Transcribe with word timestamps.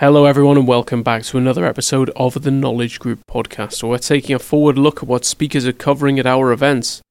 Hello, 0.00 0.24
everyone, 0.24 0.56
and 0.56 0.66
welcome 0.66 1.02
back 1.02 1.24
to 1.24 1.36
another 1.36 1.66
episode 1.66 2.08
of 2.16 2.42
the 2.42 2.50
Knowledge 2.50 2.98
Group 2.98 3.20
podcast, 3.30 3.82
where 3.82 3.90
we're 3.90 3.98
taking 3.98 4.34
a 4.34 4.38
forward 4.38 4.78
look 4.78 5.02
at 5.02 5.06
what 5.06 5.26
speakers 5.26 5.66
are 5.66 5.74
covering 5.74 6.18
at 6.18 6.24
our 6.24 6.52
events. 6.52 7.02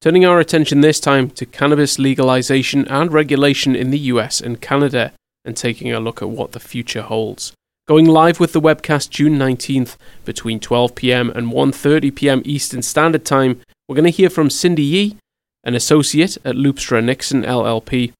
Turning 0.00 0.24
our 0.24 0.40
attention 0.40 0.80
this 0.80 0.98
time 0.98 1.28
to 1.28 1.44
cannabis 1.44 1.98
legalization 1.98 2.88
and 2.88 3.12
regulation 3.12 3.76
in 3.76 3.90
the 3.90 3.98
US 3.98 4.40
and 4.40 4.62
Canada, 4.62 5.12
and 5.44 5.58
taking 5.58 5.92
a 5.92 6.00
look 6.00 6.22
at 6.22 6.30
what 6.30 6.52
the 6.52 6.58
future 6.58 7.02
holds. 7.02 7.52
Going 7.86 8.06
live 8.06 8.40
with 8.40 8.54
the 8.54 8.62
webcast 8.62 9.10
June 9.10 9.36
19th 9.38 9.98
between 10.24 10.58
12pm 10.58 11.36
and 11.36 11.52
1.30pm 11.52 12.46
Eastern 12.46 12.80
Standard 12.80 13.26
Time, 13.26 13.60
we're 13.86 13.96
going 13.96 14.10
to 14.10 14.10
hear 14.10 14.30
from 14.30 14.48
Cindy 14.48 14.84
Yee, 14.84 15.18
an 15.64 15.74
associate 15.74 16.38
at 16.46 16.56
Loopstra 16.56 17.04
Nixon 17.04 17.42
LLP. 17.42 18.14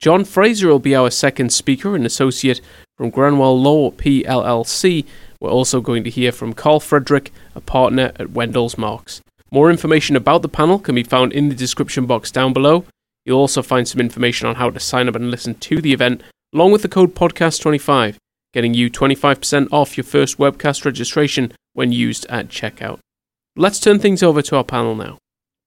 John 0.00 0.24
Fraser 0.24 0.68
will 0.68 0.78
be 0.78 0.96
our 0.96 1.10
second 1.10 1.52
speaker, 1.52 1.94
an 1.94 2.06
associate 2.06 2.62
from 2.96 3.12
Grewal 3.12 3.62
Law 3.62 3.90
PLLC, 3.90 5.04
we're 5.40 5.50
also 5.50 5.82
going 5.82 6.04
to 6.04 6.10
hear 6.10 6.32
from 6.32 6.54
Carl 6.54 6.80
Frederick, 6.80 7.32
a 7.54 7.60
partner 7.60 8.12
at 8.16 8.28
Windels 8.28 8.78
Marx. 8.78 9.20
More 9.50 9.70
information 9.70 10.16
about 10.16 10.40
the 10.40 10.48
panel 10.48 10.78
can 10.78 10.94
be 10.94 11.02
found 11.02 11.34
in 11.34 11.50
the 11.50 11.54
description 11.54 12.06
box 12.06 12.30
down 12.30 12.54
below. 12.54 12.86
You'll 13.26 13.40
also 13.40 13.62
find 13.62 13.86
some 13.86 14.00
information 14.00 14.48
on 14.48 14.54
how 14.54 14.70
to 14.70 14.80
sign 14.80 15.06
up 15.06 15.16
and 15.16 15.30
listen 15.30 15.54
to 15.56 15.82
the 15.82 15.92
event, 15.92 16.22
along 16.54 16.72
with 16.72 16.80
the 16.80 16.88
code 16.88 17.14
podcast25, 17.14 18.16
getting 18.54 18.72
you 18.72 18.90
25% 18.90 19.68
off 19.70 19.98
your 19.98 20.04
first 20.04 20.38
webcast 20.38 20.86
registration 20.86 21.52
when 21.74 21.92
used 21.92 22.24
at 22.26 22.48
checkout. 22.48 23.00
Let's 23.54 23.80
turn 23.80 23.98
things 23.98 24.22
over 24.22 24.40
to 24.40 24.56
our 24.56 24.64
panel 24.64 24.94
now. 24.94 25.18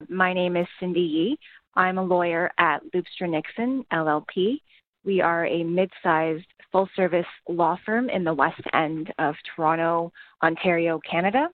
My 0.08 0.32
name 0.32 0.56
is 0.56 0.66
Cindy 0.80 1.00
Yee. 1.00 1.38
I'm 1.76 1.98
a 1.98 2.04
lawyer 2.04 2.50
at 2.58 2.82
Loopstra 2.92 3.28
Nixon 3.28 3.84
LLP. 3.92 4.60
We 5.04 5.20
are 5.20 5.46
a 5.46 5.64
mid 5.64 5.90
sized 6.02 6.46
full 6.72 6.88
service 6.96 7.26
law 7.48 7.76
firm 7.84 8.08
in 8.10 8.24
the 8.24 8.34
West 8.34 8.60
End 8.72 9.12
of 9.18 9.34
Toronto, 9.54 10.12
Ontario, 10.42 11.00
Canada. 11.08 11.48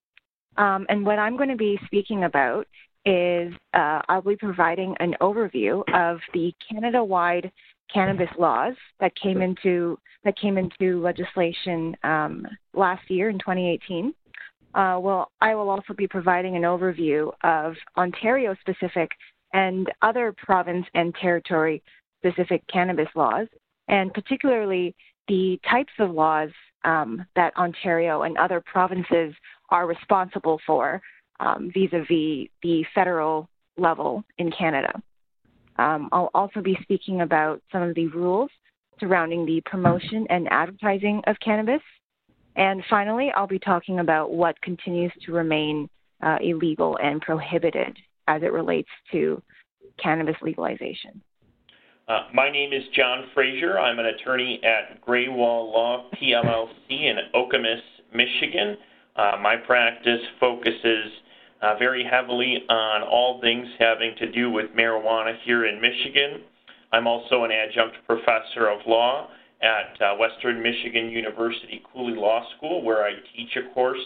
Um, 0.56 0.86
and 0.88 1.04
what 1.04 1.18
I'm 1.18 1.36
going 1.36 1.48
to 1.48 1.56
be 1.56 1.78
speaking 1.86 2.24
about 2.24 2.66
is 3.04 3.52
uh, 3.74 4.02
I'll 4.08 4.22
be 4.22 4.36
providing 4.36 4.94
an 5.00 5.14
overview 5.20 5.82
of 5.94 6.18
the 6.34 6.52
Canada-wide 6.70 7.50
cannabis 7.92 8.28
laws 8.38 8.74
that 9.00 9.12
came 9.16 9.42
into 9.42 9.98
that 10.22 10.38
came 10.38 10.58
into 10.58 11.00
legislation 11.02 11.96
um, 12.04 12.46
last 12.74 13.10
year 13.10 13.30
in 13.30 13.38
2018. 13.38 14.14
Uh, 14.74 14.98
well, 15.00 15.32
I 15.40 15.54
will 15.54 15.70
also 15.70 15.94
be 15.94 16.06
providing 16.06 16.56
an 16.56 16.62
overview 16.62 17.32
of 17.42 17.74
Ontario-specific 17.96 19.10
and 19.52 19.90
other 20.02 20.34
province 20.36 20.86
and 20.94 21.14
territory 21.14 21.82
specific 22.18 22.62
cannabis 22.68 23.08
laws, 23.14 23.46
and 23.88 24.12
particularly 24.12 24.94
the 25.28 25.58
types 25.68 25.92
of 25.98 26.10
laws 26.10 26.50
um, 26.84 27.24
that 27.36 27.56
Ontario 27.56 28.22
and 28.22 28.36
other 28.38 28.60
provinces 28.60 29.34
are 29.70 29.86
responsible 29.86 30.60
for 30.66 31.00
vis 31.74 31.92
a 31.92 32.00
vis 32.00 32.48
the 32.62 32.84
federal 32.94 33.48
level 33.76 34.24
in 34.38 34.50
Canada. 34.50 35.00
Um, 35.78 36.08
I'll 36.12 36.30
also 36.34 36.60
be 36.60 36.76
speaking 36.82 37.22
about 37.22 37.62
some 37.72 37.82
of 37.82 37.94
the 37.94 38.08
rules 38.08 38.50
surrounding 38.98 39.46
the 39.46 39.62
promotion 39.64 40.26
and 40.28 40.46
advertising 40.50 41.22
of 41.26 41.36
cannabis. 41.42 41.80
And 42.56 42.82
finally, 42.90 43.30
I'll 43.34 43.46
be 43.46 43.58
talking 43.58 44.00
about 44.00 44.32
what 44.32 44.60
continues 44.60 45.12
to 45.24 45.32
remain 45.32 45.88
uh, 46.22 46.36
illegal 46.42 46.98
and 47.02 47.22
prohibited 47.22 47.96
as 48.30 48.42
it 48.42 48.52
relates 48.52 48.88
to 49.10 49.42
cannabis 50.00 50.36
legalization. 50.40 51.20
Uh, 52.06 52.26
my 52.32 52.50
name 52.50 52.72
is 52.72 52.82
John 52.94 53.24
Fraser. 53.34 53.78
I'm 53.78 53.98
an 53.98 54.06
attorney 54.06 54.60
at 54.64 55.04
Grewal 55.04 55.72
Law 55.72 56.06
PLLC 56.14 56.90
in 56.90 57.16
Okemos, 57.34 57.80
Michigan. 58.14 58.76
Uh, 59.16 59.32
my 59.40 59.56
practice 59.56 60.20
focuses 60.38 61.10
uh, 61.62 61.74
very 61.78 62.04
heavily 62.04 62.64
on 62.68 63.02
all 63.02 63.40
things 63.40 63.66
having 63.78 64.14
to 64.18 64.30
do 64.30 64.50
with 64.50 64.66
marijuana 64.76 65.34
here 65.44 65.66
in 65.66 65.80
Michigan. 65.80 66.42
I'm 66.92 67.06
also 67.06 67.44
an 67.44 67.50
adjunct 67.50 67.96
professor 68.06 68.68
of 68.68 68.80
law 68.86 69.28
at 69.62 70.00
uh, 70.00 70.16
Western 70.16 70.62
Michigan 70.62 71.10
University 71.10 71.82
Cooley 71.92 72.14
Law 72.14 72.44
School, 72.56 72.82
where 72.82 73.04
I 73.04 73.12
teach 73.36 73.56
a 73.56 73.72
course 73.74 73.98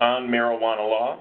on 0.00 0.28
marijuana 0.28 0.88
law. 0.88 1.20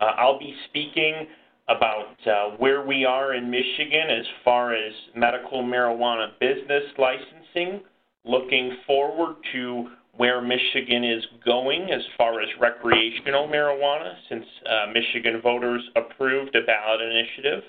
Uh, 0.00 0.04
I'll 0.04 0.38
be 0.38 0.54
speaking 0.68 1.26
about 1.68 2.16
uh, 2.26 2.56
where 2.58 2.86
we 2.86 3.04
are 3.04 3.34
in 3.34 3.50
Michigan 3.50 4.08
as 4.10 4.26
far 4.44 4.74
as 4.74 4.92
medical 5.14 5.62
marijuana 5.62 6.28
business 6.38 6.84
licensing, 6.96 7.80
looking 8.24 8.76
forward 8.86 9.36
to 9.52 9.88
where 10.16 10.40
Michigan 10.40 11.04
is 11.04 11.24
going 11.44 11.90
as 11.90 12.02
far 12.16 12.40
as 12.40 12.48
recreational 12.60 13.48
marijuana, 13.48 14.14
since 14.28 14.44
uh, 14.64 14.86
Michigan 14.92 15.40
voters 15.42 15.82
approved 15.96 16.54
a 16.54 16.64
ballot 16.64 17.00
initiative 17.02 17.62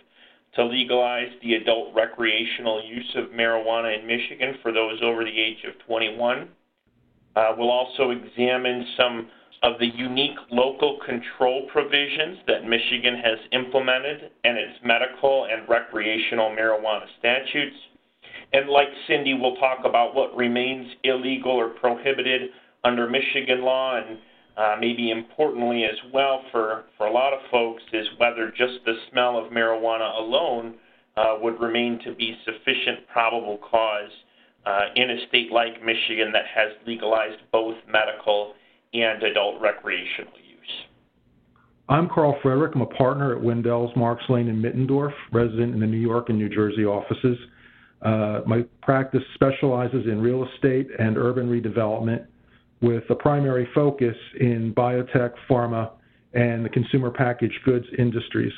to 0.56 0.66
legalize 0.66 1.30
the 1.44 1.56
adult 1.56 1.94
recreational 1.94 2.81
use 2.84 3.16
of 3.16 3.25
marijuana 3.31 4.00
in 4.00 4.07
Michigan 4.07 4.56
for 4.62 4.72
those 4.72 5.00
over 5.03 5.24
the 5.24 5.41
age 5.41 5.57
of 5.68 5.74
21. 5.86 6.47
Uh, 7.36 7.53
we'll 7.57 7.69
also 7.69 8.12
examine 8.12 8.86
some 8.97 9.28
of 9.63 9.79
the 9.79 9.88
unique 9.88 10.38
local 10.51 11.00
control 11.06 11.68
provisions 11.72 12.38
that 12.47 12.68
Michigan 12.68 13.16
has 13.16 13.40
implemented 13.51 14.31
in 14.44 14.56
its 14.56 14.79
medical 14.84 15.45
and 15.45 15.68
recreational 15.68 16.50
marijuana 16.50 17.06
statutes. 17.19 17.75
And 18.53 18.69
like 18.69 18.88
Cindy, 19.07 19.34
we'll 19.34 19.56
talk 19.56 19.79
about 19.84 20.16
what 20.16 20.35
remains 20.35 20.88
illegal 21.03 21.51
or 21.51 21.69
prohibited 21.69 22.51
under 22.84 23.09
Michigan 23.09 23.63
law, 23.63 23.97
and 23.97 24.19
uh, 24.56 24.75
maybe 24.79 25.12
importantly 25.12 25.84
as 25.84 25.97
well 26.13 26.44
for, 26.51 26.85
for 26.97 27.07
a 27.07 27.12
lot 27.12 27.34
of 27.34 27.39
folks, 27.51 27.84
is 27.94 28.07
whether 28.18 28.50
just 28.51 28.85
the 28.85 28.94
smell 29.12 29.38
of 29.38 29.51
marijuana 29.51 30.18
alone 30.19 30.75
uh, 31.18 31.35
would 31.41 31.59
remain 31.59 32.00
to 32.06 32.13
be 32.13 32.38
sufficient 32.45 33.07
probable 33.12 33.57
cause 33.57 34.12
uh, 34.66 34.81
in 34.95 35.09
a 35.09 35.28
state 35.28 35.51
like 35.51 35.84
Michigan 35.84 36.31
that 36.31 36.45
has 36.53 36.72
legalized 36.85 37.41
both 37.51 37.75
medical 37.91 38.53
and 38.94 39.24
adult 39.24 39.62
recreational 39.62 40.34
use. 40.34 40.58
I'm 41.90 42.09
Carl 42.09 42.38
Frederick. 42.42 42.75
I'm 42.75 42.81
a 42.81 42.86
partner 42.86 43.36
at 43.36 43.42
Windels 43.42 43.96
Marx 43.96 44.24
Lane 44.30 44.50
and 44.50 44.64
Mittendorf, 44.64 45.14
resident 45.31 45.74
in 45.74 45.80
the 45.80 45.86
New 45.86 45.98
York 45.98 46.30
and 46.30 46.38
New 46.38 46.50
Jersey 46.50 46.86
offices. 46.86 47.38
Uh, 48.02 48.42
my 48.46 48.64
practice 48.81 49.24
specializes 49.34 50.06
in 50.06 50.22
real 50.22 50.48
estate 50.48 50.88
and 51.00 51.18
urban 51.18 51.50
redevelopment 51.50 52.25
with 52.81 53.03
a 53.09 53.16
primary 53.16 53.68
focus 53.74 54.16
in 54.40 54.74
biotech, 54.75 55.34
pharma, 55.50 55.92
and 56.34 56.64
the 56.64 56.69
consumer 56.69 57.09
packaged 57.09 57.58
goods 57.66 57.86
industries. 57.98 58.54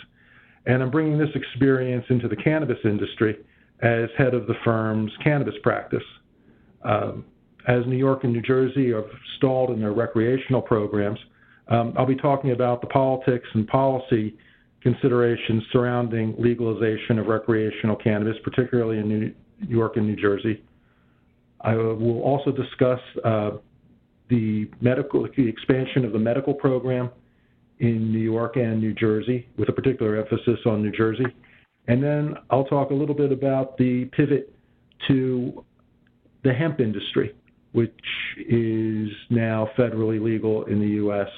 And 0.65 0.83
I'm 0.83 0.91
bringing 0.91 1.17
this 1.17 1.29
experience 1.35 2.05
into 2.09 2.27
the 2.27 2.35
cannabis 2.35 2.79
industry 2.83 3.37
as 3.81 4.09
head 4.17 4.33
of 4.33 4.45
the 4.47 4.55
firm's 4.65 5.11
cannabis 5.23 5.55
practice. 5.63 6.03
Um, 6.83 7.25
as 7.69 7.85
New 7.85 7.97
York 7.97 8.23
and 8.23 8.33
New 8.33 8.41
Jersey 8.41 8.91
have 8.91 9.05
stalled 9.37 9.69
in 9.69 9.79
their 9.79 9.93
recreational 9.93 10.61
programs, 10.61 11.19
um, 11.67 11.93
I'll 11.97 12.05
be 12.07 12.15
talking 12.15 12.51
about 12.51 12.81
the 12.81 12.87
politics 12.87 13.47
and 13.53 13.67
policy 13.67 14.35
considerations 14.81 15.63
surrounding 15.71 16.33
legalization 16.39 17.19
of 17.19 17.27
recreational 17.27 17.95
cannabis, 17.95 18.35
particularly 18.43 18.97
in 18.97 19.07
New 19.07 19.33
York 19.67 19.97
and 19.97 20.07
New 20.07 20.15
Jersey. 20.15 20.63
I 21.61 21.75
will 21.75 22.21
also 22.21 22.51
discuss 22.51 22.99
uh, 23.23 23.51
the 24.29 24.67
medical, 24.81 25.27
the 25.37 25.47
expansion 25.47 26.05
of 26.05 26.11
the 26.11 26.19
medical 26.19 26.55
program 26.55 27.11
in 27.79 28.11
New 28.11 28.19
York 28.19 28.55
and 28.55 28.81
New 28.81 28.93
Jersey, 28.93 29.47
with 29.57 29.69
a 29.69 29.73
particular 29.73 30.15
emphasis 30.15 30.59
on 30.65 30.81
New 30.81 30.91
Jersey. 30.91 31.25
And 31.87 32.01
then 32.01 32.35
I'll 32.49 32.65
talk 32.65 32.89
a 32.89 32.95
little 32.95 33.15
bit 33.15 33.31
about 33.31 33.77
the 33.77 34.05
pivot 34.05 34.55
to 35.07 35.63
the 36.43 36.53
hemp 36.53 36.79
industry 36.79 37.35
which 37.71 37.93
is 38.37 39.09
now 39.29 39.69
federally 39.77 40.21
legal 40.21 40.65
in 40.65 40.79
the 40.79 40.87
U.S. 41.03 41.29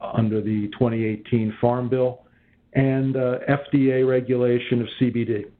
under 0.00 0.40
the 0.40 0.68
2018 0.68 1.56
Farm 1.60 1.88
Bill, 1.88 2.22
and 2.74 3.16
uh, 3.16 3.38
FDA 3.48 4.06
regulation 4.06 4.80
of 4.80 4.88
CBD. 5.00 5.50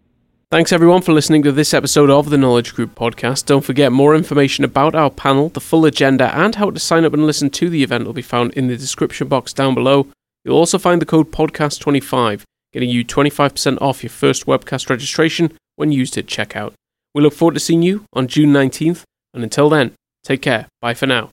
Thanks 0.52 0.70
everyone 0.70 1.02
for 1.02 1.12
listening 1.12 1.42
to 1.42 1.50
this 1.50 1.74
episode 1.74 2.08
of 2.08 2.30
the 2.30 2.38
Knowledge 2.38 2.74
Group 2.74 2.94
podcast. 2.94 3.46
Don't 3.46 3.64
forget 3.64 3.90
more 3.90 4.14
information 4.14 4.62
about 4.62 4.94
our 4.94 5.10
panel, 5.10 5.48
the 5.48 5.60
full 5.60 5.84
agenda, 5.84 6.32
and 6.36 6.54
how 6.54 6.70
to 6.70 6.78
sign 6.78 7.04
up 7.04 7.12
and 7.12 7.26
listen 7.26 7.50
to 7.50 7.68
the 7.68 7.82
event 7.82 8.06
will 8.06 8.12
be 8.12 8.22
found 8.22 8.52
in 8.52 8.68
the 8.68 8.76
description 8.76 9.26
box 9.26 9.52
down 9.52 9.74
below. 9.74 10.06
You'll 10.44 10.56
also 10.56 10.78
find 10.78 11.02
the 11.02 11.06
code 11.06 11.32
podcast25, 11.32 12.44
getting 12.72 12.88
you 12.88 13.04
25% 13.04 13.82
off 13.82 14.04
your 14.04 14.10
first 14.10 14.46
webcast 14.46 14.88
registration 14.88 15.50
when 15.74 15.90
used 15.90 16.16
at 16.16 16.26
checkout. 16.26 16.74
We 17.12 17.22
look 17.22 17.34
forward 17.34 17.54
to 17.54 17.60
seeing 17.60 17.82
you 17.82 18.04
on 18.12 18.28
June 18.28 18.52
19th 18.52 19.02
and 19.36 19.44
until 19.44 19.68
then, 19.68 19.92
take 20.24 20.42
care. 20.42 20.66
Bye 20.80 20.94
for 20.94 21.06
now. 21.06 21.30